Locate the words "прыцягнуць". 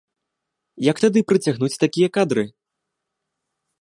1.31-1.79